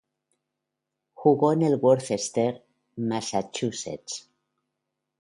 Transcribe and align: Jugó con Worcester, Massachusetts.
Jugó 1.13 1.49
con 1.59 1.63
Worcester, 1.79 2.65
Massachusetts. 2.95 4.31